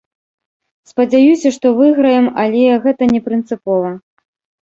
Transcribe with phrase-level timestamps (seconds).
[0.91, 3.89] Спадзяюся, што выйграем, але гэта не прынцыпова.